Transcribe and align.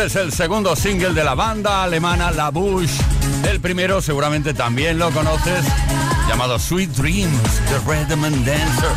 Este 0.00 0.18
es 0.18 0.24
el 0.24 0.32
segundo 0.32 0.74
single 0.74 1.12
de 1.12 1.22
la 1.22 1.34
banda 1.34 1.82
alemana 1.82 2.30
La 2.30 2.48
Bush. 2.48 2.90
El 3.46 3.60
primero 3.60 4.00
seguramente 4.00 4.54
también 4.54 4.98
lo 4.98 5.10
conoces, 5.10 5.62
llamado 6.26 6.58
Sweet 6.58 6.88
Dreams, 6.92 7.60
The 7.68 8.14
and 8.14 8.46
Dancer. 8.46 8.90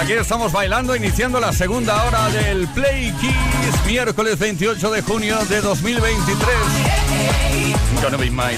Aquí 0.00 0.12
estamos 0.12 0.52
bailando, 0.52 0.94
iniciando 0.94 1.40
la 1.40 1.52
segunda 1.52 2.04
hora 2.04 2.28
del 2.28 2.68
Play 2.68 3.12
Kiss, 3.20 3.84
miércoles 3.84 4.38
28 4.38 4.92
de 4.92 5.02
junio 5.02 5.44
de 5.46 5.60
2023. 5.60 6.38
Gonna 8.00 8.16
be 8.16 8.30
my 8.30 8.56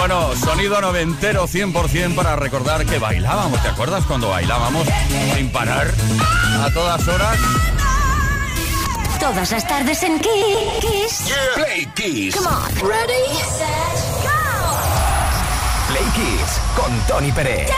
Bueno, 0.00 0.34
sonido 0.34 0.80
noventero 0.80 1.46
100% 1.46 2.14
para 2.14 2.34
recordar 2.34 2.86
que 2.86 2.98
bailábamos. 2.98 3.62
¿Te 3.62 3.68
acuerdas 3.68 4.02
cuando 4.06 4.30
bailábamos 4.30 4.88
sin 5.36 5.50
parar? 5.50 5.88
a 6.62 6.70
todas 6.72 7.06
horas. 7.06 7.38
Todas 9.20 9.50
las 9.50 9.68
tardes 9.68 10.02
en 10.02 10.18
Kiss. 10.18 11.34
Play 11.54 11.86
Kiss. 11.94 12.34
Come 12.34 12.48
on. 12.48 12.74
Ready, 12.76 13.26
set, 13.44 14.24
go. 14.24 14.30
Play 15.88 16.04
Kiss 16.14 16.60
con 16.74 16.98
Tony 17.06 17.30
Pérez. 17.32 17.70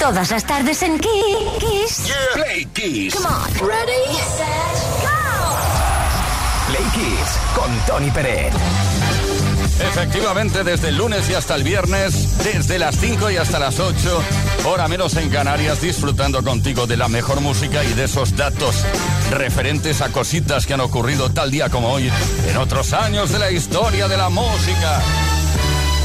Todas 0.00 0.30
las 0.30 0.46
tardes 0.46 0.82
en 0.82 0.98
Kiss. 0.98 2.10
Play 2.32 2.64
Kiss. 2.72 3.14
Come 3.14 3.26
on. 3.26 3.68
Ready, 3.68 4.14
set, 4.34 4.74
go. 5.02 5.08
Play 6.68 6.84
Kiss 6.94 7.38
con 7.54 7.70
Tony 7.86 8.10
Pérez. 8.10 8.54
Efectivamente, 9.78 10.64
desde 10.64 10.88
el 10.88 10.96
lunes 10.96 11.28
y 11.28 11.34
hasta 11.34 11.54
el 11.54 11.64
viernes, 11.64 12.38
desde 12.42 12.78
las 12.78 12.96
5 12.96 13.30
y 13.30 13.36
hasta 13.36 13.58
las 13.58 13.78
8, 13.78 14.22
hora 14.64 14.88
menos 14.88 15.16
en 15.16 15.28
Canarias, 15.28 15.82
disfrutando 15.82 16.42
contigo 16.42 16.86
de 16.86 16.96
la 16.96 17.08
mejor 17.08 17.42
música 17.42 17.84
y 17.84 17.92
de 17.92 18.04
esos 18.04 18.34
datos 18.34 18.76
referentes 19.30 20.00
a 20.00 20.10
cositas 20.10 20.66
que 20.66 20.72
han 20.72 20.80
ocurrido 20.80 21.30
tal 21.30 21.50
día 21.50 21.68
como 21.68 21.92
hoy 21.92 22.10
en 22.48 22.56
otros 22.56 22.94
años 22.94 23.30
de 23.32 23.38
la 23.38 23.50
historia 23.50 24.08
de 24.08 24.16
la 24.16 24.30
música. 24.30 25.02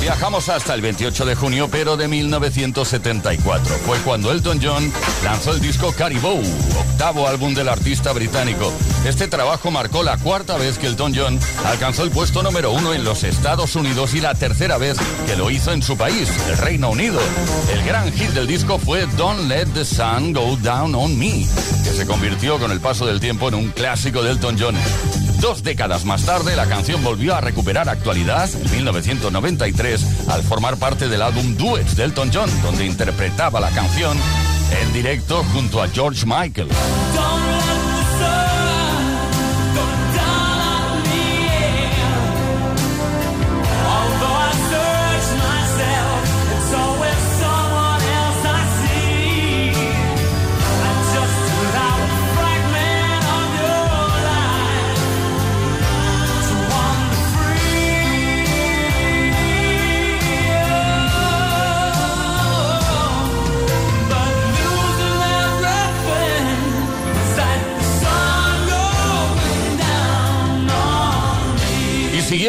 Viajamos 0.05 0.49
hasta 0.49 0.75
el 0.75 0.81
28 0.81 1.25
de 1.25 1.33
junio, 1.33 1.67
pero 1.67 1.97
de 1.97 2.07
1974. 2.07 3.75
Fue 3.87 3.97
cuando 4.01 4.31
Elton 4.31 4.59
John 4.61 4.93
lanzó 5.23 5.51
el 5.51 5.59
disco 5.59 5.91
Caribou, 5.97 6.43
octavo 6.77 7.27
álbum 7.27 7.55
del 7.55 7.67
artista 7.67 8.13
británico. 8.13 8.71
Este 9.03 9.27
trabajo 9.27 9.71
marcó 9.71 10.03
la 10.03 10.19
cuarta 10.19 10.57
vez 10.57 10.77
que 10.77 10.85
Elton 10.85 11.13
John 11.15 11.39
alcanzó 11.65 12.03
el 12.03 12.11
puesto 12.11 12.43
número 12.43 12.71
uno 12.71 12.93
en 12.93 13.03
los 13.03 13.23
Estados 13.23 13.75
Unidos 13.75 14.13
y 14.13 14.21
la 14.21 14.35
tercera 14.35 14.77
vez 14.77 14.95
que 15.25 15.35
lo 15.35 15.49
hizo 15.49 15.71
en 15.73 15.81
su 15.81 15.97
país, 15.97 16.29
el 16.49 16.57
Reino 16.59 16.91
Unido. 16.91 17.19
El 17.73 17.83
gran 17.83 18.13
hit 18.13 18.29
del 18.29 18.45
disco 18.45 18.77
fue 18.77 19.07
Don't 19.17 19.49
Let 19.49 19.69
the 19.73 19.83
Sun 19.83 20.33
Go 20.33 20.55
Down 20.57 20.93
on 20.93 21.17
Me, 21.17 21.47
que 21.83 21.89
se 21.89 22.05
convirtió 22.05 22.59
con 22.59 22.69
el 22.69 22.79
paso 22.79 23.07
del 23.07 23.19
tiempo 23.19 23.47
en 23.47 23.55
un 23.55 23.71
clásico 23.71 24.21
de 24.21 24.29
Elton 24.29 24.55
John. 24.59 24.75
Dos 25.39 25.63
décadas 25.63 26.05
más 26.05 26.25
tarde, 26.25 26.55
la 26.55 26.65
canción 26.65 27.03
volvió 27.03 27.35
a 27.35 27.41
recuperar 27.41 27.89
actualidad 27.89 28.49
en 28.53 28.71
1993 28.71 30.29
al 30.29 30.43
formar 30.43 30.77
parte 30.77 31.07
del 31.07 31.21
álbum 31.21 31.55
Duets 31.55 31.95
de 31.95 32.05
Elton 32.05 32.31
John, 32.33 32.49
donde 32.63 32.85
interpretaba 32.85 33.59
la 33.59 33.69
canción 33.69 34.17
en 34.81 34.93
directo 34.93 35.43
junto 35.53 35.81
a 35.81 35.87
George 35.87 36.25
Michael. 36.25 36.69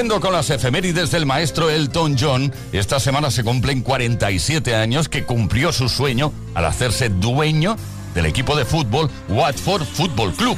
Con 0.08 0.32
las 0.32 0.50
efemérides 0.50 1.10
del 1.10 1.26
maestro 1.26 1.68
Elton 1.68 2.16
John, 2.18 2.52
esta 2.72 3.00
semana 3.00 3.30
se 3.32 3.42
cumplen 3.42 3.82
47 3.82 4.74
años 4.76 5.08
que 5.08 5.24
cumplió 5.24 5.72
su 5.72 5.88
sueño 5.88 6.32
al 6.54 6.64
hacerse 6.64 7.08
dueño 7.08 7.76
del 8.14 8.26
equipo 8.26 8.56
de 8.56 8.64
fútbol 8.64 9.10
Watford 9.28 9.84
Football 9.84 10.32
Club. 10.34 10.56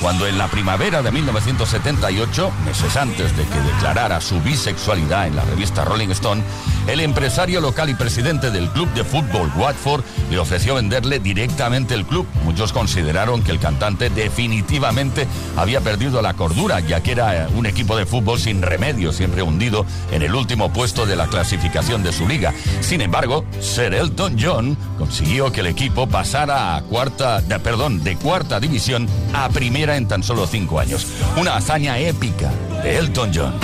Cuando 0.00 0.26
en 0.26 0.38
la 0.38 0.48
primavera 0.48 1.02
de 1.02 1.12
1978, 1.12 2.50
meses 2.64 2.96
antes 2.96 3.36
de 3.36 3.44
que 3.44 3.60
declarara 3.60 4.20
su 4.22 4.40
bisexualidad 4.40 5.26
en 5.26 5.36
la 5.36 5.44
revista 5.44 5.84
Rolling 5.84 6.08
Stone, 6.08 6.42
el 6.86 7.00
empresario 7.00 7.60
local 7.60 7.90
y 7.90 7.94
presidente 7.94 8.50
del 8.50 8.70
club 8.70 8.90
de 8.94 9.04
fútbol 9.04 9.52
Watford 9.56 10.02
le 10.30 10.38
ofreció 10.38 10.76
venderle 10.76 11.18
directamente 11.18 11.94
el 11.94 12.06
club. 12.06 12.26
Muchos 12.44 12.72
consideraron 12.72 13.42
que 13.42 13.50
el 13.50 13.58
cantante 13.58 14.08
definitivamente 14.08 15.26
había 15.56 15.82
perdido 15.82 16.22
la 16.22 16.32
cordura, 16.32 16.80
ya 16.80 17.02
que 17.02 17.12
era 17.12 17.44
eh, 17.44 17.48
un 17.54 17.66
equipo 17.66 17.94
de 17.94 18.06
fútbol 18.06 18.40
sin 18.40 18.62
remedio, 18.62 19.12
siempre 19.12 19.42
hundido 19.42 19.84
en 20.12 20.22
el 20.22 20.34
último 20.34 20.72
puesto 20.72 21.04
de 21.04 21.16
la 21.16 21.26
clasificación 21.26 22.02
de 22.02 22.12
su 22.12 22.26
liga. 22.26 22.54
Sin 22.80 23.02
embargo, 23.02 23.44
Sir 23.60 23.92
Elton 23.92 24.36
John 24.40 24.78
consiguió 24.96 25.52
que 25.52 25.60
el 25.60 25.66
equipo 25.66 26.06
pasara 26.06 26.76
a 26.76 26.82
cuarta, 26.82 27.42
de, 27.42 27.58
perdón, 27.58 28.02
de 28.02 28.16
cuarta 28.16 28.58
división 28.58 29.06
a 29.34 29.50
primera 29.50 29.89
en 29.96 30.06
tan 30.06 30.22
solo 30.22 30.46
cinco 30.46 30.78
años. 30.78 31.06
Una 31.36 31.56
hazaña 31.56 31.98
épica 31.98 32.50
de 32.82 32.98
Elton 32.98 33.30
John. 33.32 33.54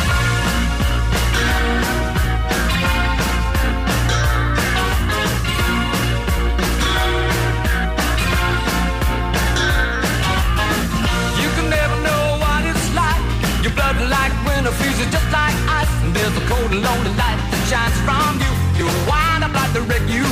There's 16.26 16.42
a 16.42 16.49
cold 16.49 16.73
and 16.73 16.83
lonely 16.83 17.11
light 17.14 17.38
that 17.50 17.62
shines 17.71 17.99
from 18.02 18.40
you. 18.42 18.50
You 18.78 18.87
wind 19.06 19.45
up 19.45 19.52
like 19.54 19.73
the 19.73 19.83
wreck 19.83 20.02
you 20.09 20.25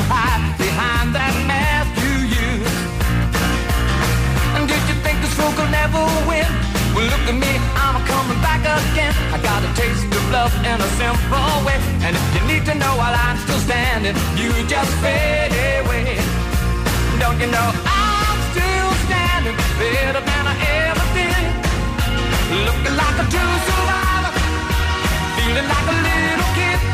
look 7.11 7.25
at 7.28 7.37
me, 7.37 7.52
I'm 7.76 8.00
coming 8.06 8.40
back 8.40 8.62
again. 8.64 9.12
I 9.34 9.38
got 9.42 9.61
a 9.64 9.70
taste 9.76 10.06
of 10.08 10.25
love 10.30 10.52
in 10.64 10.78
a 10.80 10.90
simple 11.00 11.54
way. 11.66 11.78
And 12.04 12.16
if 12.16 12.26
you 12.34 12.42
need 12.49 12.64
to 12.70 12.75
know 12.75 12.92
while 12.96 13.12
I'm 13.12 13.37
still 13.44 13.61
standing, 13.61 14.14
you 14.40 14.50
just 14.66 14.92
fade 15.02 15.52
away. 15.80 16.16
Don't 17.20 17.38
you 17.40 17.49
know 17.49 17.68
I'm 17.84 18.38
still 18.52 18.90
standing 19.06 19.56
better 19.80 20.23
than 20.23 20.44
I 20.52 20.56
ever 20.88 21.06
did? 21.18 21.44
Looking 22.66 22.96
like 22.96 23.16
a 23.20 23.26
true 23.32 23.56
survivor, 23.68 24.32
feeling 25.37 25.68
like 25.68 25.87
a 25.92 25.96
little 26.08 26.50
kid. 26.56 26.93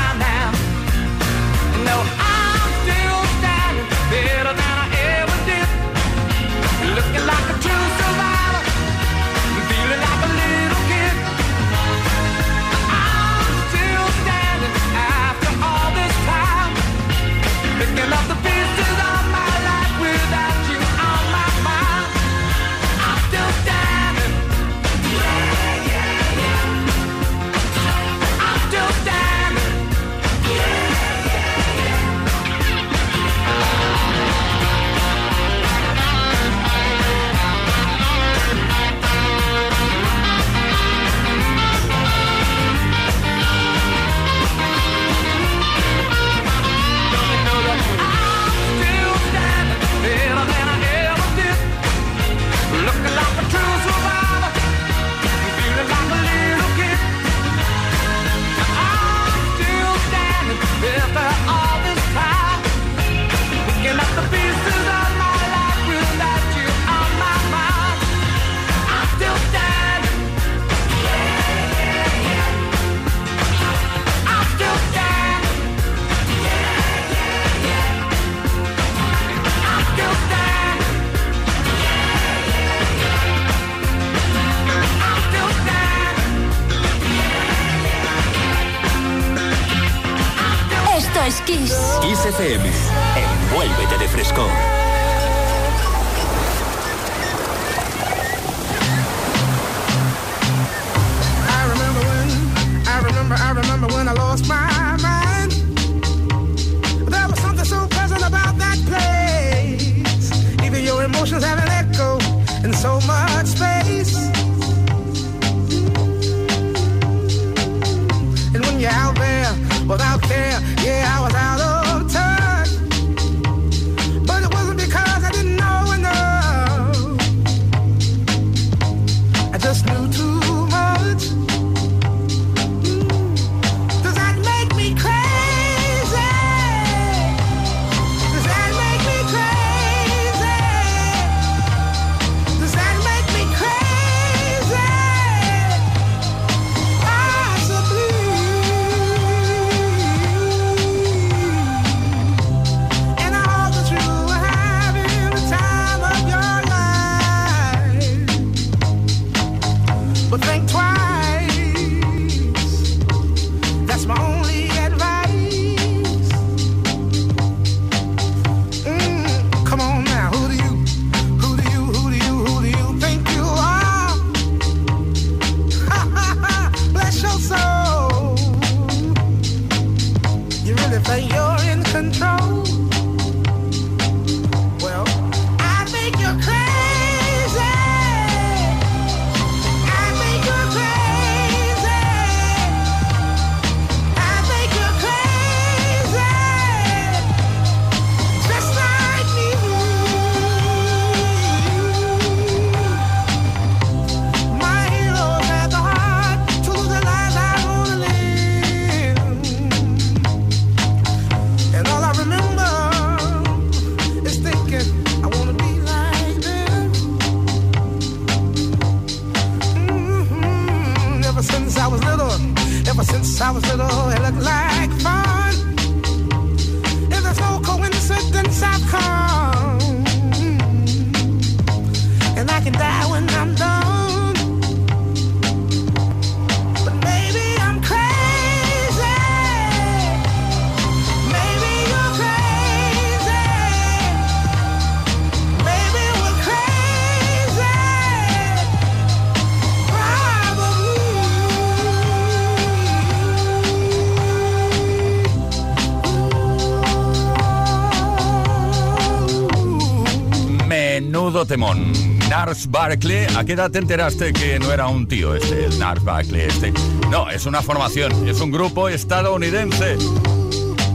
temón. 261.51 261.91
Nars 262.29 262.71
Barkley, 262.71 263.27
¿a 263.35 263.43
qué 263.43 263.51
edad 263.51 263.69
te 263.69 263.79
enteraste 263.79 264.31
que 264.31 264.57
no 264.57 264.71
era 264.71 264.87
un 264.87 265.05
tío 265.05 265.35
este, 265.35 265.65
el 265.65 265.77
Nars 265.79 266.01
Barkley 266.01 266.43
este? 266.43 266.71
No, 267.09 267.29
es 267.29 267.45
una 267.45 267.61
formación, 267.61 268.25
es 268.25 268.39
un 268.39 268.51
grupo 268.51 268.87
estadounidense. 268.87 269.97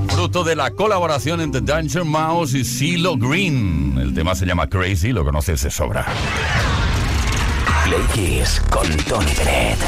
Fruto 0.09 0.45
de 0.45 0.57
la 0.57 0.71
colaboración 0.71 1.43
entre 1.43 1.61
Danger 1.61 2.05
Mouse 2.05 2.55
y 2.55 2.65
CeeLo 2.65 3.19
Green. 3.19 3.99
El 4.01 4.15
tema 4.15 4.35
se 4.35 4.47
llama 4.47 4.67
Crazy, 4.67 5.13
lo 5.13 5.27
conoces 5.27 5.63
de 5.63 5.71
sobra. 5.71 6.07
Play 7.85 8.01
Kiss 8.15 8.63
con 8.71 8.89
Tony 9.05 9.35
Bennett. 9.37 9.79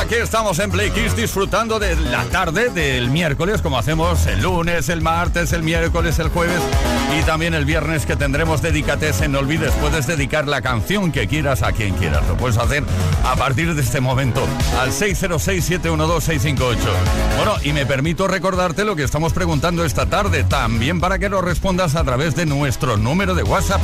Aquí 0.00 0.14
estamos 0.14 0.60
en 0.60 0.70
Play 0.70 0.92
Kiss 0.92 1.16
disfrutando 1.16 1.80
de 1.80 1.96
la 1.96 2.24
tarde 2.26 2.70
del 2.70 3.10
miércoles, 3.10 3.60
como 3.60 3.76
hacemos 3.76 4.24
el 4.28 4.40
lunes, 4.40 4.88
el 4.88 5.00
martes, 5.00 5.52
el 5.52 5.64
miércoles, 5.64 6.20
el 6.20 6.28
jueves 6.28 6.60
y 7.18 7.22
también 7.22 7.54
el 7.54 7.64
viernes 7.64 8.04
que 8.06 8.14
tendremos 8.16 8.60
Dedicates. 8.62 9.28
No 9.28 9.40
olvides, 9.40 9.72
puedes 9.80 10.06
dedicar 10.06 10.46
la 10.48 10.62
canción 10.62 11.12
que 11.12 11.26
quieras 11.26 11.62
a 11.62 11.72
quien 11.72 11.94
quieras. 11.94 12.22
Lo 12.28 12.36
puedes 12.36 12.58
hacer 12.58 12.84
a 13.24 13.34
partir 13.36 13.74
de 13.74 13.82
este 13.82 14.00
momento 14.00 14.46
al 14.80 14.92
606-712-658. 14.92 16.76
Bueno, 17.36 17.54
y 17.62 17.72
me 17.72 17.86
permito 17.86 18.28
recordarte 18.28 18.84
lo 18.84 18.94
que 18.96 19.02
estamos 19.02 19.32
preguntando 19.32 19.84
esta 19.84 20.06
tarde, 20.06 20.44
también 20.44 21.00
para 21.00 21.18
que 21.18 21.28
lo 21.28 21.42
respondas 21.42 21.96
a 21.96 22.04
través 22.04 22.36
de 22.36 22.46
nuestro 22.46 22.96
número 22.96 23.34
de 23.34 23.42
WhatsApp 23.42 23.80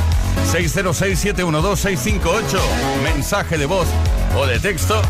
606-712-658. 0.51 2.41
Mensaje 3.03 3.57
de 3.57 3.65
voz 3.65 3.87
o 4.37 4.45
de 4.45 4.59
texto 4.59 5.01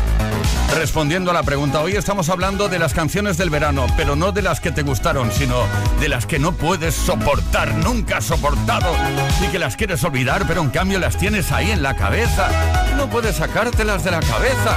respondiendo 0.74 1.30
a 1.30 1.34
la 1.34 1.42
pregunta. 1.42 1.80
Hoy 1.80 1.96
estamos 1.96 2.28
hablando 2.28 2.68
de 2.68 2.78
las 2.78 2.94
canciones 2.94 3.36
del 3.36 3.50
verano, 3.50 3.86
pero 3.96 4.16
no 4.16 4.32
de 4.32 4.42
las 4.42 4.60
que 4.60 4.70
te 4.70 4.82
gustaron, 4.82 5.30
sino 5.32 5.56
de 6.00 6.08
las 6.08 6.26
que 6.26 6.38
no 6.38 6.52
puedes 6.52 6.94
soportar, 6.94 7.74
nunca 7.74 8.09
has 8.14 8.24
soportado, 8.24 8.94
y 9.42 9.48
que 9.48 9.58
las 9.58 9.76
quieres 9.76 10.02
olvidar, 10.04 10.44
pero 10.46 10.62
en 10.62 10.70
cambio 10.70 10.98
las 10.98 11.16
tienes 11.16 11.52
ahí 11.52 11.70
en 11.70 11.82
la 11.82 11.96
cabeza. 11.96 12.48
No 12.96 13.08
puedes 13.08 13.36
sacártelas 13.36 14.04
de 14.04 14.10
la 14.10 14.20
cabeza. 14.20 14.76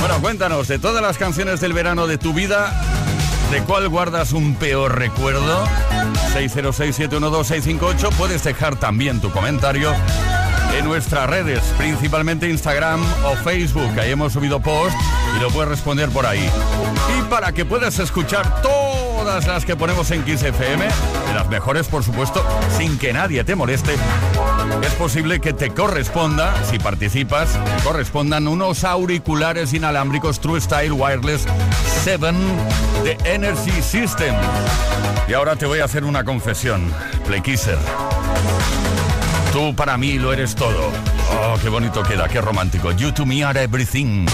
Bueno, 0.00 0.20
cuéntanos, 0.20 0.68
de 0.68 0.78
todas 0.78 1.02
las 1.02 1.18
canciones 1.18 1.60
del 1.60 1.72
verano 1.72 2.06
de 2.06 2.18
tu 2.18 2.32
vida, 2.32 2.72
¿de 3.50 3.62
cuál 3.62 3.88
guardas 3.88 4.32
un 4.32 4.54
peor 4.54 4.98
recuerdo? 4.98 5.66
606-712-658. 6.34 8.10
Puedes 8.16 8.44
dejar 8.44 8.76
también 8.76 9.20
tu 9.20 9.30
comentario 9.30 9.92
en 10.76 10.84
nuestras 10.84 11.28
redes, 11.28 11.60
principalmente 11.78 12.48
Instagram 12.48 13.00
o 13.24 13.36
Facebook. 13.36 13.98
Ahí 13.98 14.10
hemos 14.10 14.32
subido 14.32 14.60
post 14.60 14.94
y 15.36 15.40
lo 15.40 15.50
puedes 15.50 15.70
responder 15.70 16.08
por 16.10 16.26
ahí. 16.26 16.48
Y 17.18 17.22
para 17.30 17.52
que 17.52 17.64
puedas 17.64 17.98
escuchar 17.98 18.60
todas 18.62 19.46
las 19.46 19.64
que 19.64 19.76
ponemos 19.76 20.10
en 20.10 20.22
Kiss 20.24 20.42
FM, 20.42 20.86
las 21.34 21.48
mejores, 21.48 21.86
por 21.88 22.04
supuesto, 22.04 22.44
sin 22.76 22.98
que 22.98 23.12
nadie 23.12 23.44
te 23.44 23.54
moleste, 23.54 23.94
es 24.82 24.92
posible 24.94 25.40
que 25.40 25.52
te 25.52 25.70
corresponda, 25.70 26.54
si 26.64 26.78
participas, 26.78 27.48
correspondan 27.82 28.46
unos 28.48 28.84
auriculares 28.84 29.72
inalámbricos 29.72 30.40
True 30.40 30.60
Style 30.60 30.92
Wireless 30.92 31.46
7 32.04 32.32
de 33.04 33.16
Energy 33.24 33.82
System. 33.82 34.34
Y 35.28 35.32
ahora 35.32 35.56
te 35.56 35.66
voy 35.66 35.80
a 35.80 35.84
hacer 35.84 36.04
una 36.04 36.24
confesión, 36.24 36.92
Playkisser. 37.26 37.78
Tú 39.56 39.74
para 39.74 39.96
mí 39.96 40.18
lo 40.18 40.34
eres 40.34 40.54
todo. 40.54 40.92
Oh, 41.32 41.58
qué 41.62 41.70
bonito 41.70 42.02
queda, 42.02 42.28
qué 42.28 42.42
romántico. 42.42 42.92
You 42.92 43.10
to 43.12 43.24
me 43.24 43.42
are 43.42 43.58
everything. 43.58 44.26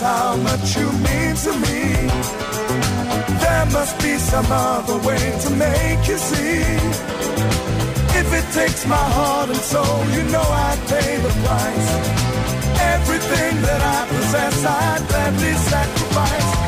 how 0.00 0.34
much 0.36 0.76
you 0.76 0.86
mean 1.06 1.34
to 1.44 1.52
me. 1.64 1.80
There 3.44 3.66
must 3.76 3.98
be 4.02 4.16
some 4.16 4.46
other 4.50 4.98
way 5.06 5.24
to 5.42 5.50
make 5.50 6.08
you 6.08 6.16
see. 6.16 6.62
If 8.20 8.28
it 8.32 8.46
takes 8.52 8.86
my 8.86 9.06
heart 9.16 9.50
and 9.50 9.58
soul, 9.58 10.04
you 10.16 10.22
know 10.32 10.46
I'd 10.66 10.80
pay 10.88 11.16
the 11.26 11.32
price. 11.44 11.88
Everything 12.94 13.62
that 13.62 13.82
I 13.98 14.00
possess, 14.08 14.64
I'd 14.64 15.08
gladly 15.08 15.52
sacrifice. 15.72 16.59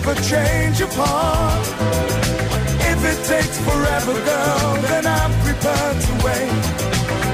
never 0.00 0.14
change 0.22 0.78
your. 0.78 0.88
If 2.90 3.00
it 3.12 3.20
takes 3.26 3.58
forever, 3.66 4.12
girl, 4.12 4.74
then 4.82 5.04
I'm 5.06 5.32
prepared 5.42 6.00
to 6.06 6.12
wait. 6.24 6.62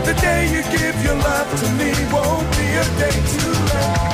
The 0.06 0.14
day 0.18 0.44
you 0.46 0.62
give 0.78 0.96
your 1.04 1.16
love 1.16 1.50
to 1.60 1.68
me 1.78 1.92
won't 2.10 2.50
be 2.56 2.66
a 2.82 2.84
day 2.98 3.16
too 3.32 3.52
late. 3.70 4.13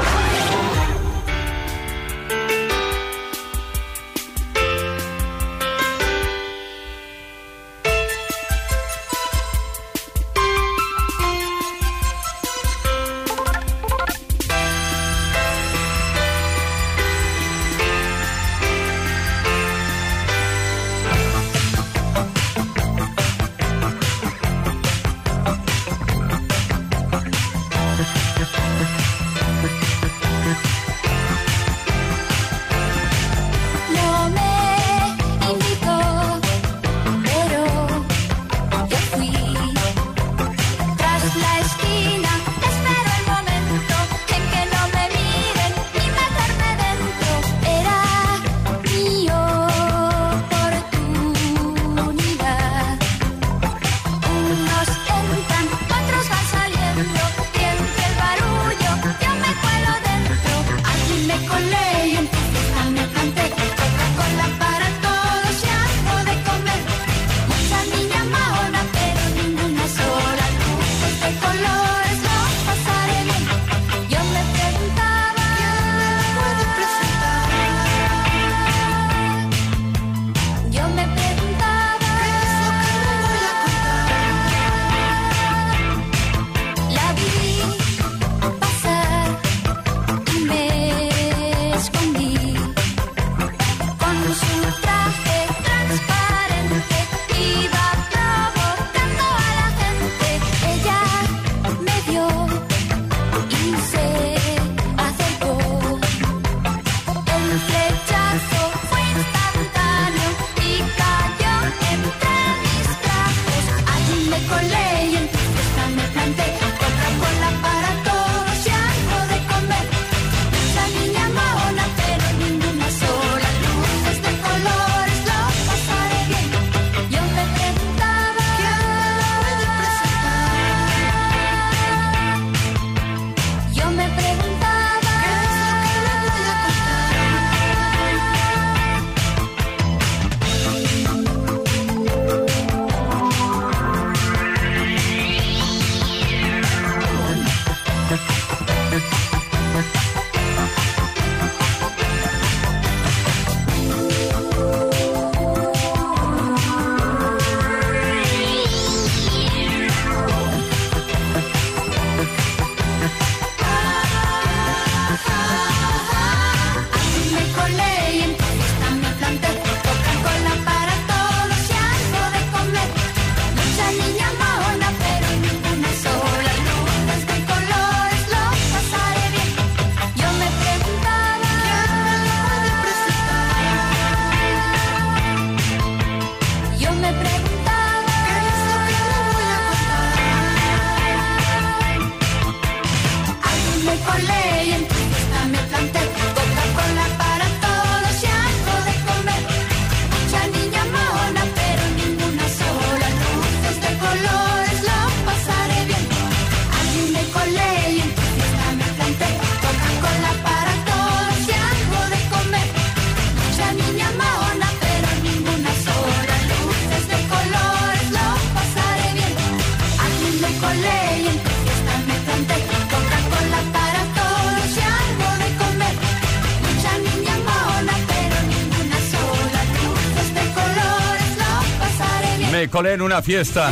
En 232.71 233.01
una 233.01 233.21
fiesta. 233.21 233.69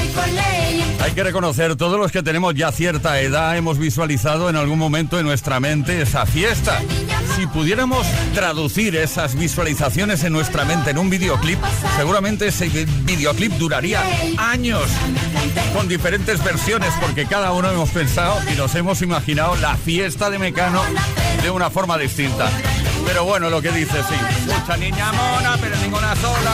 Hay 1.01 1.11
que 1.13 1.23
reconocer, 1.23 1.77
todos 1.77 1.97
los 1.97 2.11
que 2.11 2.21
tenemos 2.21 2.53
ya 2.53 2.71
cierta 2.71 3.19
edad 3.21 3.55
hemos 3.55 3.79
visualizado 3.79 4.49
en 4.49 4.57
algún 4.57 4.77
momento 4.77 5.17
en 5.17 5.25
nuestra 5.25 5.61
mente 5.61 6.01
esa 6.01 6.25
fiesta. 6.25 6.81
Si 7.35 7.47
pudiéramos 7.47 8.05
traducir 8.33 8.97
esas 8.97 9.35
visualizaciones 9.35 10.23
en 10.25 10.33
nuestra 10.33 10.65
mente 10.65 10.91
en 10.91 10.97
un 10.97 11.09
videoclip, 11.09 11.59
seguramente 11.95 12.47
ese 12.47 12.67
videoclip 12.67 13.53
duraría 13.53 14.03
años 14.37 14.83
con 15.73 15.87
diferentes 15.87 16.43
versiones 16.43 16.93
porque 16.99 17.25
cada 17.25 17.53
uno 17.53 17.71
hemos 17.71 17.89
pensado 17.91 18.37
y 18.51 18.57
nos 18.57 18.75
hemos 18.75 19.01
imaginado 19.01 19.55
la 19.55 19.77
fiesta 19.77 20.29
de 20.29 20.39
Mecano 20.39 20.83
de 21.41 21.49
una 21.49 21.69
forma 21.69 21.97
distinta. 21.97 22.51
Pero 23.09 23.25
bueno, 23.25 23.49
lo 23.49 23.59
que 23.59 23.71
dice, 23.71 24.03
sí. 24.07 24.15
Mucha 24.45 24.77
niña 24.77 25.11
mona, 25.11 25.57
pero 25.59 25.75
ninguna 25.77 26.15
sola. 26.15 26.51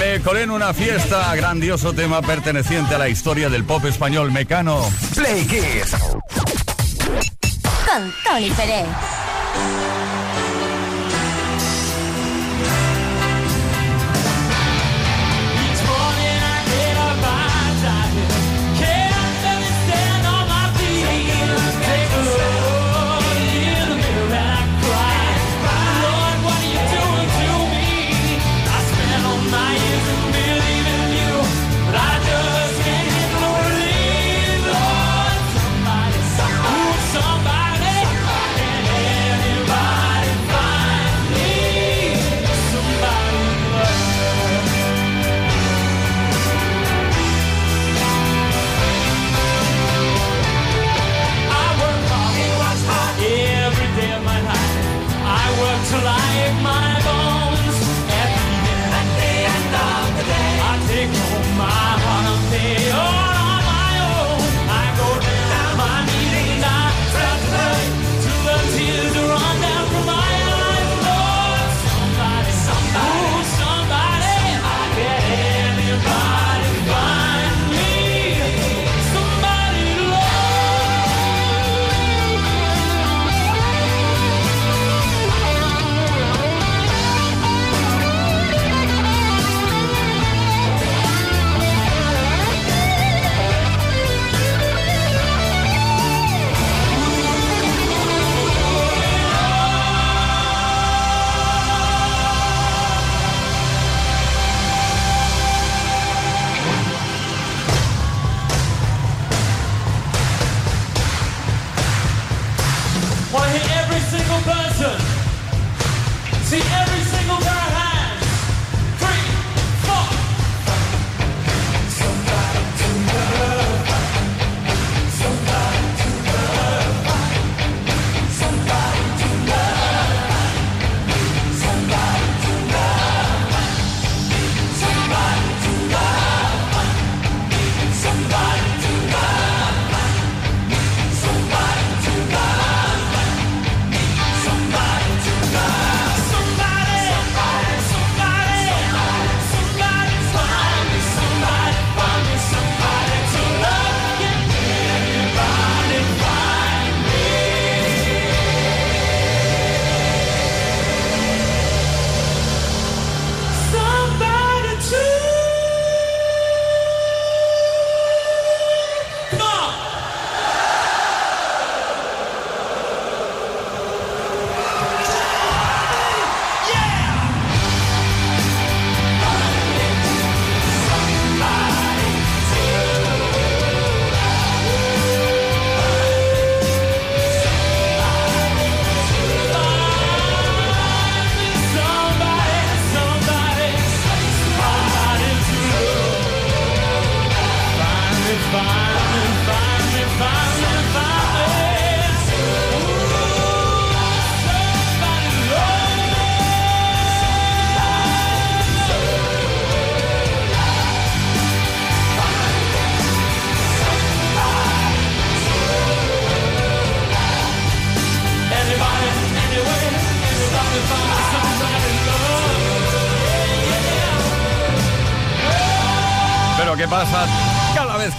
Me 0.00 0.20
colé 0.20 0.42
en 0.42 0.50
una 0.50 0.74
fiesta, 0.74 1.32
grandioso 1.36 1.92
tema 1.92 2.20
perteneciente 2.22 2.96
a 2.96 2.98
la 2.98 3.08
historia 3.08 3.48
del 3.48 3.62
pop 3.62 3.84
español 3.84 4.32
mecano. 4.32 4.84
Play 5.14 5.46
Kiss. 5.46 5.94
Con 7.86 8.12
Tony 8.24 8.50
Pérez. 8.50 8.86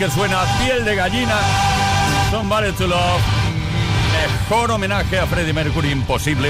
Que 0.03 0.11
suena 0.11 0.43
piel 0.59 0.83
de 0.83 0.95
gallina. 0.95 1.39
Somebody 2.29 2.73
to 2.73 2.87
Love. 2.87 3.21
Mejor 4.49 4.71
homenaje 4.71 5.17
a 5.17 5.25
Freddie 5.25 5.53
Mercury 5.53 5.91
imposible. 5.91 6.49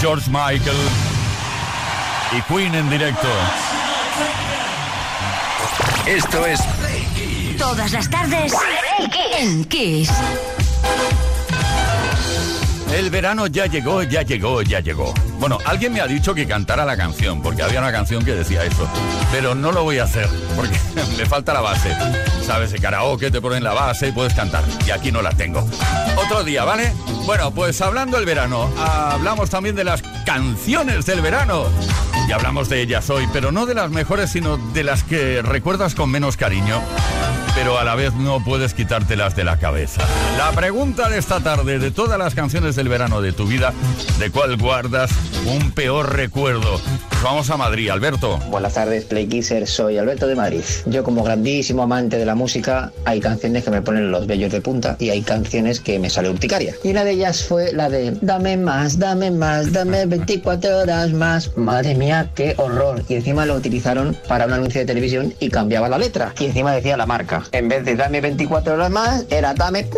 George 0.00 0.28
Michael 0.28 0.76
y 2.36 2.42
Queen 2.52 2.74
en 2.74 2.90
directo. 2.90 3.28
Esto 6.06 6.44
es 6.46 6.60
Todas 7.56 7.92
las 7.92 8.10
tardes 8.10 8.52
en 9.38 9.64
Kiss. 9.66 10.10
El 12.98 13.10
verano 13.10 13.46
ya 13.46 13.66
llegó, 13.66 14.02
ya 14.02 14.22
llegó, 14.22 14.60
ya 14.60 14.80
llegó. 14.80 15.14
Bueno, 15.38 15.58
alguien 15.64 15.92
me 15.92 16.00
ha 16.00 16.08
dicho 16.08 16.34
que 16.34 16.48
cantara 16.48 16.84
la 16.84 16.96
canción, 16.96 17.40
porque 17.40 17.62
había 17.62 17.78
una 17.78 17.92
canción 17.92 18.24
que 18.24 18.34
decía 18.34 18.64
eso. 18.64 18.90
Pero 19.30 19.54
no 19.54 19.70
lo 19.70 19.84
voy 19.84 20.00
a 20.00 20.02
hacer, 20.02 20.28
porque 20.56 20.76
me 21.16 21.24
falta 21.24 21.54
la 21.54 21.60
base. 21.60 21.96
Sabes, 22.44 22.72
el 22.72 22.80
karaoke 22.80 23.30
te 23.30 23.40
ponen 23.40 23.62
la 23.62 23.72
base 23.72 24.08
y 24.08 24.10
puedes 24.10 24.34
cantar. 24.34 24.64
Y 24.84 24.90
aquí 24.90 25.12
no 25.12 25.22
la 25.22 25.30
tengo. 25.30 25.64
Otro 26.16 26.42
día, 26.42 26.64
¿vale? 26.64 26.92
Bueno, 27.24 27.52
pues 27.52 27.80
hablando 27.82 28.16
del 28.16 28.26
verano, 28.26 28.68
hablamos 28.76 29.48
también 29.48 29.76
de 29.76 29.84
las 29.84 30.02
canciones 30.26 31.06
del 31.06 31.20
verano. 31.20 31.66
Y 32.28 32.32
hablamos 32.32 32.68
de 32.68 32.82
ellas 32.82 33.08
hoy, 33.10 33.28
pero 33.32 33.52
no 33.52 33.64
de 33.64 33.76
las 33.76 33.92
mejores, 33.92 34.30
sino 34.32 34.56
de 34.56 34.82
las 34.82 35.04
que 35.04 35.40
recuerdas 35.40 35.94
con 35.94 36.10
menos 36.10 36.36
cariño 36.36 36.82
pero 37.58 37.76
a 37.76 37.82
la 37.82 37.96
vez 37.96 38.14
no 38.14 38.38
puedes 38.44 38.72
quitártelas 38.72 39.34
de 39.34 39.42
la 39.42 39.58
cabeza. 39.58 40.00
La 40.36 40.52
pregunta 40.52 41.08
de 41.08 41.18
esta 41.18 41.40
tarde, 41.40 41.80
de 41.80 41.90
todas 41.90 42.16
las 42.16 42.32
canciones 42.32 42.76
del 42.76 42.88
verano 42.88 43.20
de 43.20 43.32
tu 43.32 43.48
vida, 43.48 43.72
¿de 44.20 44.30
cuál 44.30 44.56
guardas 44.56 45.10
un 45.44 45.72
peor 45.72 46.14
recuerdo? 46.14 46.80
Vamos 47.24 47.50
a 47.50 47.56
Madrid, 47.56 47.90
Alberto. 47.90 48.38
Buenas 48.48 48.74
tardes, 48.74 49.04
Playkisser. 49.06 49.66
Soy 49.66 49.98
Alberto 49.98 50.28
de 50.28 50.36
Madrid. 50.36 50.62
Yo, 50.86 51.02
como 51.02 51.24
grandísimo 51.24 51.82
amante 51.82 52.16
de 52.16 52.24
la 52.24 52.36
música, 52.36 52.92
hay 53.04 53.18
canciones 53.18 53.64
que 53.64 53.72
me 53.72 53.82
ponen 53.82 54.12
los 54.12 54.28
vellos 54.28 54.52
de 54.52 54.60
punta 54.60 54.94
y 55.00 55.10
hay 55.10 55.22
canciones 55.22 55.80
que 55.80 55.98
me 55.98 56.10
sale 56.10 56.30
urticaria. 56.30 56.76
Y 56.84 56.90
una 56.92 57.02
de 57.02 57.10
ellas 57.10 57.42
fue 57.42 57.72
la 57.72 57.90
de 57.90 58.16
Dame 58.20 58.56
más, 58.56 59.00
dame 59.00 59.32
más, 59.32 59.72
dame 59.72 60.06
24 60.06 60.78
horas 60.78 61.10
más. 61.10 61.56
Madre 61.56 61.96
mía, 61.96 62.30
qué 62.36 62.54
horror. 62.56 63.02
Y 63.08 63.16
encima 63.16 63.44
lo 63.46 63.56
utilizaron 63.56 64.16
para 64.28 64.46
un 64.46 64.52
anuncio 64.52 64.80
de 64.80 64.86
televisión 64.86 65.34
y 65.40 65.48
cambiaba 65.48 65.88
la 65.88 65.98
letra. 65.98 66.32
Y 66.38 66.44
encima 66.44 66.70
decía 66.72 66.96
la 66.96 67.06
marca. 67.06 67.42
En 67.52 67.68
vez 67.68 67.84
de 67.84 67.96
Dame 67.96 68.20
24 68.20 68.74
horas 68.74 68.90
más, 68.90 69.24
era 69.30 69.54
Dame 69.54 69.88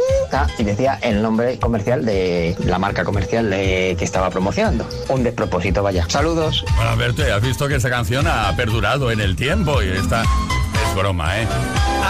y 0.59 0.65
decía 0.65 0.99
el 1.03 1.23
nombre 1.23 1.59
comercial 1.59 2.05
de 2.05 2.57
la 2.65 2.79
marca 2.79 3.05
comercial 3.05 3.51
de, 3.51 3.97
que 3.99 4.05
estaba 4.05 4.31
promocionando. 4.31 4.87
Un 5.09 5.23
despropósito, 5.23 5.83
vaya. 5.83 6.07
Saludos. 6.09 6.65
Bueno, 6.77 6.91
Alberto, 6.91 7.23
has 7.23 7.43
visto 7.43 7.69
que 7.69 7.77
esa 7.77 7.91
canción 7.91 8.27
ha 8.27 8.55
perdurado 8.57 9.11
en 9.11 9.21
el 9.21 9.37
tiempo 9.37 9.83
y 9.83 9.89
está... 9.89 10.23
Es 10.23 10.97
broma, 10.97 11.41
¿eh? 11.41 11.47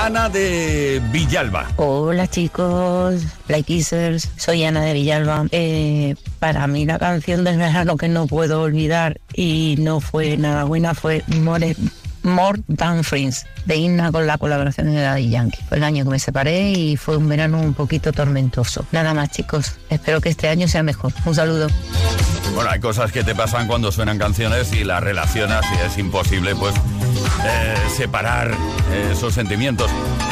Ana 0.03 0.28
de 0.28 1.03
Villalba. 1.12 1.68
Hola 1.76 2.26
chicos, 2.26 3.22
Play 3.47 3.64
soy 4.36 4.64
Ana 4.64 4.82
de 4.82 4.93
Villalba. 4.95 5.47
Eh, 5.51 6.14
para 6.38 6.66
mí 6.66 6.86
la 6.86 6.99
canción 6.99 7.45
del 7.45 7.59
verano 7.59 7.97
que 7.97 8.09
no 8.09 8.26
puedo 8.26 8.62
olvidar 8.62 9.20
y 9.34 9.76
no 9.78 10.01
fue 10.01 10.36
nada 10.36 10.64
buena 10.64 10.95
fue 10.95 11.22
More, 11.28 11.76
More 12.22 12.60
Than 12.76 13.04
Friends 13.04 13.46
de 13.64 13.76
Inna 13.76 14.12
con 14.12 14.26
la 14.26 14.38
colaboración 14.38 14.92
de 14.92 15.00
Daddy 15.00 15.30
Yankee. 15.30 15.60
Fue 15.68 15.78
el 15.78 15.84
año 15.84 16.04
que 16.04 16.10
me 16.10 16.18
separé 16.18 16.70
y 16.70 16.96
fue 16.96 17.16
un 17.16 17.28
verano 17.28 17.60
un 17.60 17.74
poquito 17.74 18.12
tormentoso. 18.12 18.84
Nada 18.92 19.14
más 19.14 19.30
chicos, 19.30 19.76
espero 19.88 20.20
que 20.20 20.28
este 20.28 20.48
año 20.48 20.68
sea 20.68 20.82
mejor. 20.82 21.12
Un 21.24 21.34
saludo. 21.34 21.68
Bueno, 22.54 22.70
hay 22.70 22.80
cosas 22.80 23.12
que 23.12 23.22
te 23.22 23.34
pasan 23.34 23.66
cuando 23.66 23.92
suenan 23.92 24.18
canciones 24.18 24.72
y 24.72 24.84
las 24.84 25.02
relacionas 25.02 25.64
y 25.72 25.86
es 25.86 25.98
imposible 25.98 26.54
pues 26.56 26.74
eh, 27.44 27.74
separar 27.96 28.54
esos 29.10 29.34
sentimientos. 29.34 29.90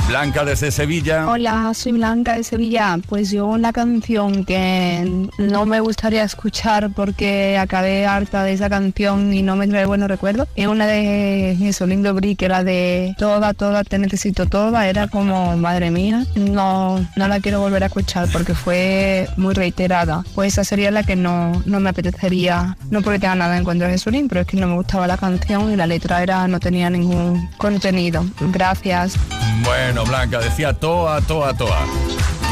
Blanca 0.08 0.42
desde 0.42 0.70
Sevilla. 0.70 1.28
Hola, 1.28 1.70
soy 1.74 1.92
Blanca 1.92 2.34
de 2.34 2.42
Sevilla. 2.42 2.98
Pues 3.08 3.30
yo 3.30 3.44
una 3.44 3.74
canción 3.74 4.46
que 4.46 5.28
no 5.36 5.66
me 5.66 5.80
gustaría 5.80 6.24
escuchar 6.24 6.90
porque 6.96 7.58
acabé 7.58 8.06
harta 8.06 8.42
de 8.42 8.54
esa 8.54 8.70
canción 8.70 9.34
y 9.34 9.42
no 9.42 9.54
me 9.54 9.68
trae 9.68 9.84
buenos 9.84 10.08
recuerdos. 10.08 10.48
Es 10.56 10.66
una 10.66 10.86
de 10.86 11.52
eso, 11.68 11.86
Lindo 11.86 12.14
Bri, 12.14 12.36
que 12.36 12.46
era 12.46 12.64
de 12.64 13.14
toda, 13.18 13.52
toda, 13.52 13.84
te 13.84 13.98
necesito 13.98 14.46
toda. 14.46 14.88
Era 14.88 15.08
como, 15.08 15.58
madre 15.58 15.90
mía, 15.90 16.24
no, 16.36 17.06
no 17.16 17.28
la 17.28 17.40
quiero 17.40 17.60
volver 17.60 17.82
a 17.82 17.86
escuchar 17.86 18.28
porque 18.32 18.54
fue 18.54 19.28
muy 19.36 19.52
reiterada. 19.52 20.24
Pues 20.34 20.54
esa 20.54 20.64
sería 20.64 20.90
la 20.90 21.02
que 21.02 21.16
no, 21.16 21.62
no 21.66 21.80
me 21.80 21.90
apetecería, 21.90 22.78
no 22.90 23.02
porque 23.02 23.18
tenga 23.18 23.34
nada 23.34 23.58
en 23.58 23.64
contra 23.64 23.88
de 23.88 23.92
Jesulín, 23.92 24.28
pero 24.28 24.40
es 24.40 24.46
que 24.46 24.56
no 24.56 24.68
me 24.68 24.74
gustaba 24.74 25.06
la 25.06 25.18
canción 25.18 25.70
y 25.70 25.76
la 25.76 25.86
letra 25.86 26.22
era 26.22 26.48
no 26.48 26.60
tenía 26.60 26.87
ningún 26.90 27.48
contenido. 27.56 28.24
Gracias. 28.40 29.14
Bueno, 29.62 30.04
Blanca, 30.04 30.38
decía 30.38 30.72
toa, 30.72 31.20
toa, 31.20 31.54
toa. 31.54 31.80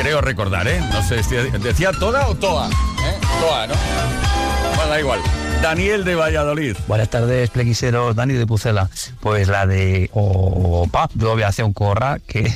Creo 0.01 0.21
recordar, 0.21 0.69
¿eh? 0.69 0.81
No 0.93 1.03
sé, 1.03 1.17
decía 1.59 1.93
toda 1.93 2.29
o 2.29 2.35
toa. 2.35 2.69
¿eh? 2.69 3.19
Toa, 3.41 3.67
¿no? 3.67 3.75
Bueno, 4.77 4.91
da 4.91 5.01
igual. 5.01 5.21
Daniel 5.63 6.05
de 6.05 6.15
Valladolid. 6.15 6.77
Buenas 6.87 7.09
tardes, 7.09 7.51
plequiseros. 7.51 8.15
Dani 8.15 8.35
de 8.35 8.47
Pucela. 8.47 8.91
Pues 9.21 9.49
la 9.49 9.67
de 9.67 10.11
Opa, 10.13 11.09
yo 11.15 11.33
voy 11.33 11.43
a 11.43 11.49
hacer 11.49 11.65
un 11.65 11.73
corra 11.73 12.19
que 12.27 12.53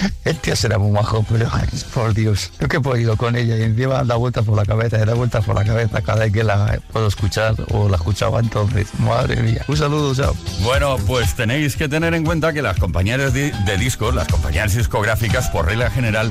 Tío 0.40 0.56
será 0.56 0.78
muy 0.78 0.90
majo, 0.90 1.24
pero 1.28 1.48
por 1.94 2.14
Dios, 2.14 2.50
yo 2.60 2.68
que 2.68 2.78
he 2.78 2.80
podido 2.80 3.16
con 3.16 3.36
ella 3.36 3.56
y 3.56 3.62
encima 3.62 4.02
da 4.04 4.16
vueltas 4.16 4.44
por 4.44 4.56
la 4.56 4.64
cabeza, 4.64 5.00
y 5.00 5.04
da 5.04 5.14
vueltas 5.14 5.44
por 5.44 5.54
la 5.54 5.64
cabeza 5.64 6.02
cada 6.02 6.20
vez 6.20 6.32
que 6.32 6.44
la 6.44 6.80
puedo 6.92 7.06
escuchar 7.06 7.54
o 7.70 7.88
la 7.88 7.96
escuchaba 7.96 8.40
entonces. 8.40 8.88
Madre 8.98 9.42
mía. 9.42 9.64
Un 9.68 9.76
saludo, 9.76 10.14
chao. 10.14 10.34
Bueno, 10.60 10.96
pues 11.06 11.34
tenéis 11.34 11.76
que 11.76 11.88
tener 11.88 12.14
en 12.14 12.24
cuenta 12.24 12.52
que 12.52 12.62
las 12.62 12.78
compañías 12.78 13.32
de, 13.32 13.52
discos, 13.78 14.14
las 14.14 14.28
compañías 14.28 14.74
discográficas, 14.74 15.48
por 15.50 15.66
regla 15.66 15.90
general, 15.90 16.30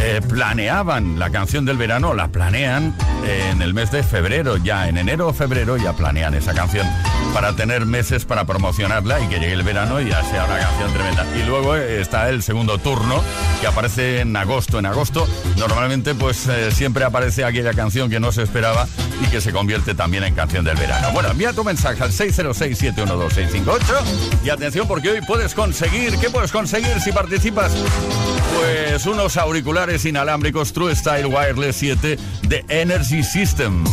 eh, 0.00 0.20
planeaban 0.28 1.18
la 1.18 1.30
canción 1.30 1.64
del 1.64 1.76
verano, 1.76 2.14
la 2.14 2.28
planean 2.28 2.94
en 3.24 3.62
el 3.62 3.74
mes 3.74 3.90
de 3.90 4.02
febrero, 4.02 4.56
ya 4.56 4.88
en 4.88 4.98
enero 4.98 5.28
o 5.28 5.32
febrero 5.32 5.76
ya 5.76 5.92
planean 5.92 6.34
esa 6.34 6.54
canción 6.54 6.86
para 7.32 7.54
tener 7.54 7.86
meses 7.86 8.24
para 8.24 8.44
promocionarla 8.44 9.20
y 9.20 9.28
que 9.28 9.38
llegue 9.38 9.52
el 9.52 9.62
verano 9.62 10.00
y 10.00 10.08
ya 10.08 10.22
sea 10.24 10.44
una 10.44 10.58
canción 10.58 10.92
tremenda. 10.92 11.26
Y 11.36 11.46
luego 11.46 11.76
eh, 11.76 12.00
está 12.00 12.28
el 12.30 12.42
segundo 12.42 12.78
que 13.60 13.66
aparece 13.66 14.20
en 14.20 14.36
agosto. 14.36 14.78
En 14.78 14.86
agosto 14.86 15.26
normalmente 15.56 16.14
pues 16.14 16.46
eh, 16.46 16.70
siempre 16.70 17.04
aparece 17.04 17.44
aquella 17.44 17.72
canción 17.74 18.08
que 18.10 18.20
no 18.20 18.32
se 18.32 18.42
esperaba 18.42 18.86
y 19.22 19.26
que 19.26 19.40
se 19.40 19.52
convierte 19.52 19.94
también 19.94 20.24
en 20.24 20.34
canción 20.34 20.64
del 20.64 20.76
verano. 20.76 21.10
Bueno, 21.12 21.30
envía 21.30 21.52
tu 21.52 21.64
mensaje 21.64 22.02
al 22.02 22.12
606-712-658 22.12 23.80
y 24.44 24.50
atención 24.50 24.88
porque 24.88 25.10
hoy 25.10 25.20
puedes 25.22 25.54
conseguir, 25.54 26.18
¿qué 26.18 26.30
puedes 26.30 26.52
conseguir 26.52 27.00
si 27.00 27.12
participas? 27.12 27.72
Pues 28.54 29.06
unos 29.06 29.36
auriculares 29.36 30.04
inalámbricos 30.04 30.72
True 30.72 30.94
Style 30.94 31.26
Wireless 31.26 31.76
7 31.76 32.18
de 32.42 32.64
Energy 32.68 33.22
System. 33.22 33.84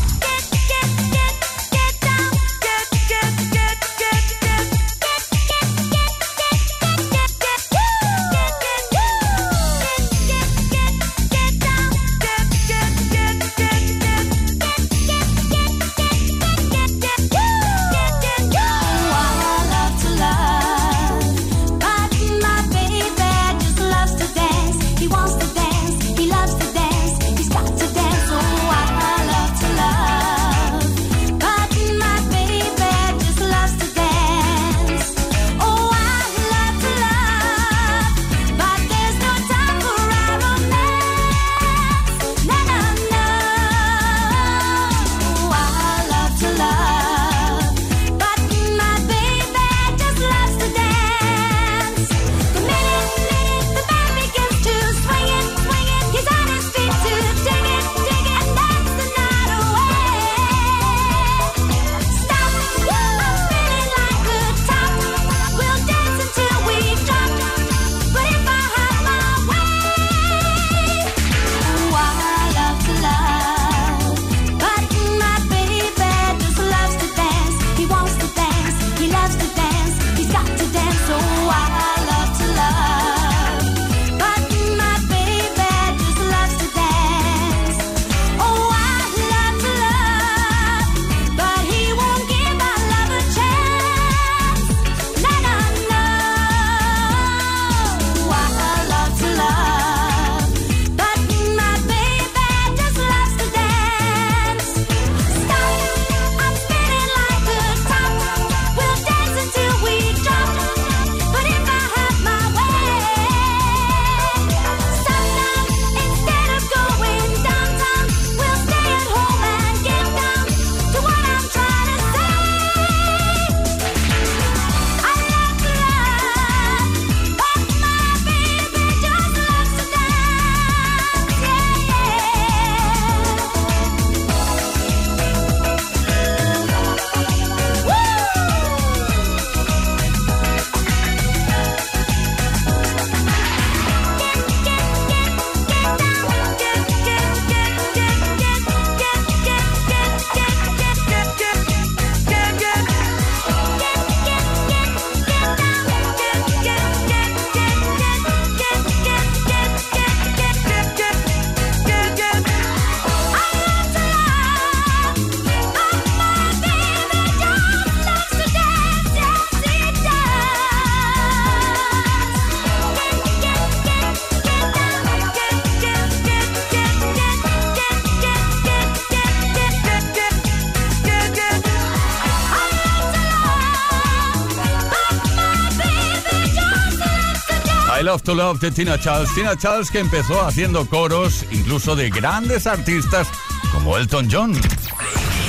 Love 188.14 188.24
to 188.26 188.36
Love 188.36 188.60
de 188.60 188.70
Tina 188.70 188.96
Charles. 188.96 189.34
Tina 189.34 189.56
Charles 189.56 189.90
que 189.90 189.98
empezó 189.98 190.40
haciendo 190.46 190.88
coros 190.88 191.44
incluso 191.50 191.96
de 191.96 192.12
grandes 192.12 192.68
artistas 192.68 193.28
como 193.72 193.98
Elton 193.98 194.30
John. 194.32 194.54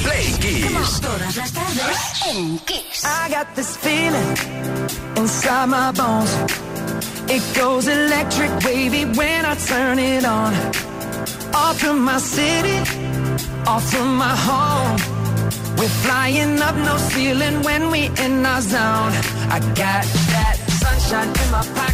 Play 0.03 0.33
Kiss. 0.41 0.99
Todas 1.03 1.37
las 1.37 1.53
tardes 1.53 2.23
en 2.27 2.59
Kiss. 2.61 3.05
I 3.05 3.29
got 3.29 3.55
this 3.55 3.77
feeling 3.77 4.35
inside 5.17 5.69
my 5.69 5.93
bones. 5.93 6.31
It 7.29 7.43
goes 7.55 7.87
electric 7.87 8.51
wavy 8.65 9.05
when 9.15 9.45
I 9.45 9.57
turn 9.57 9.99
it 9.99 10.25
on. 10.25 10.55
Off 11.55 11.79
from 11.81 12.03
my 12.03 12.19
city, 12.19 12.79
off 13.67 13.85
from 13.91 14.17
my 14.17 14.35
home. 14.35 14.97
We're 15.77 15.89
flying 15.89 16.63
up 16.63 16.77
no 16.77 16.97
ceiling 16.97 17.63
when 17.63 17.91
we 17.91 18.07
in 18.25 18.47
our 18.47 18.63
zone. 18.63 19.13
I 19.51 19.59
got 19.75 20.07
that 20.33 20.57
sunshine 20.81 21.29
in 21.29 21.51
my 21.51 21.63
pocket, 21.75 21.94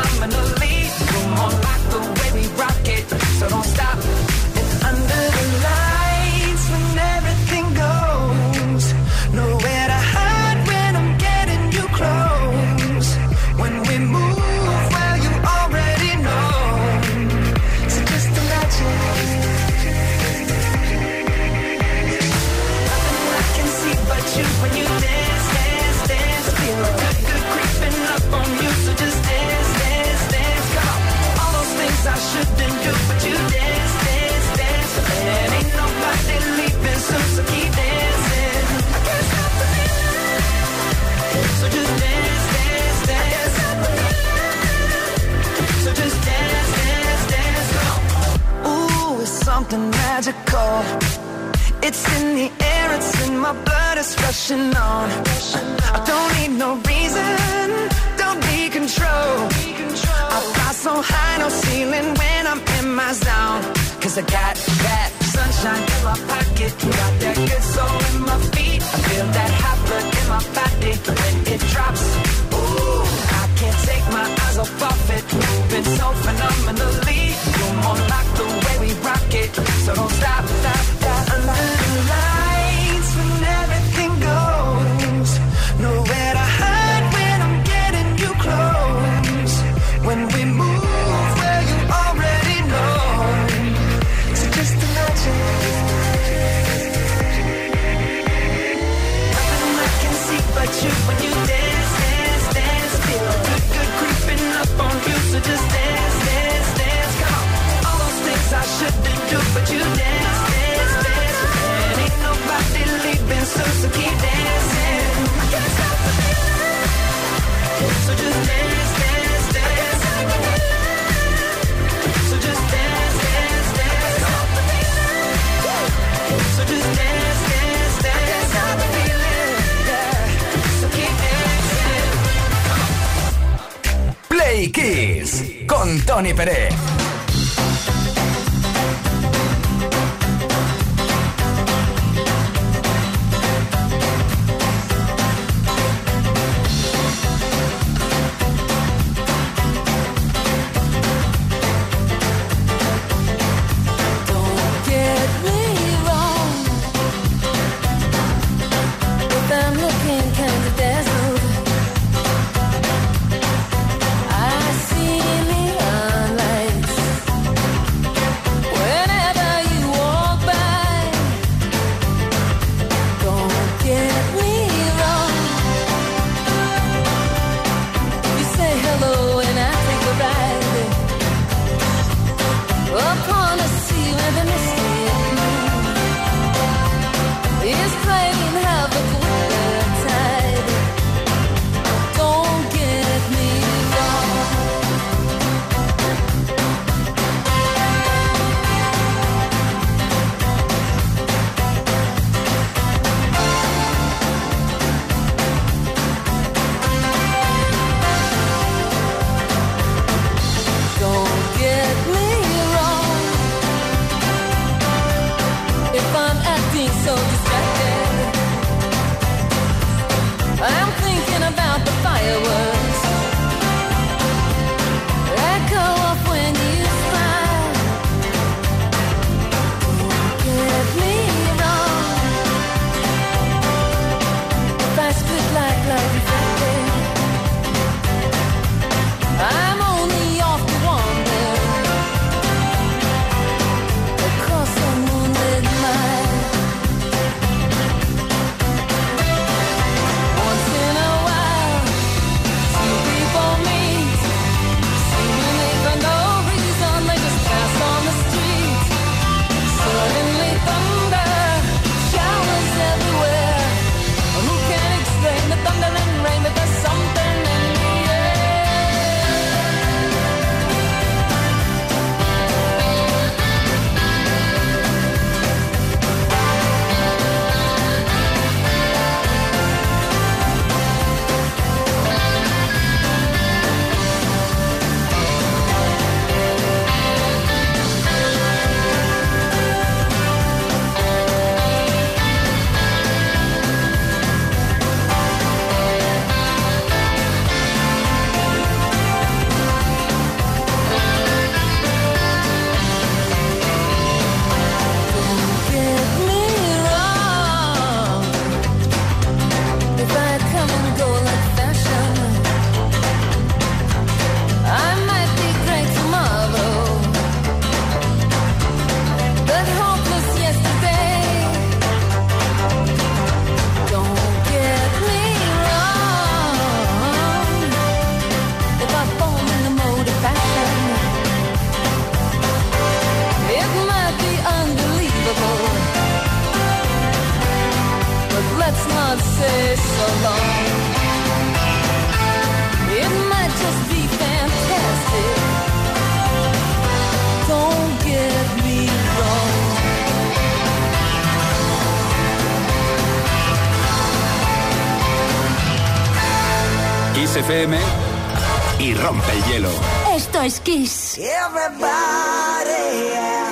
Kiss. 360.63 361.17
Everybody, 361.17 362.83
yeah. 363.09 363.49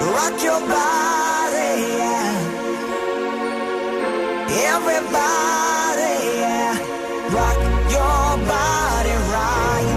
Rock 0.00 0.42
your 0.42 0.60
body, 0.60 1.72
yeah. 2.00 2.64
Everybody, 4.72 6.14
yeah. 6.40 6.78
Rock 7.36 7.58
your 7.92 8.28
body, 8.48 9.14
right. 9.34 9.90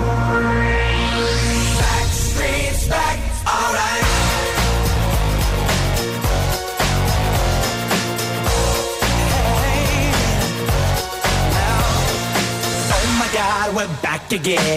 Back 1.80 2.08
streets 2.12 2.88
back, 2.90 3.18
alright. 3.48 4.06
Hey. 9.64 10.12
Now. 11.56 11.82
Oh 12.92 13.06
my 13.20 13.30
God, 13.34 13.76
we're 13.76 14.02
back 14.02 14.32
again. 14.34 14.77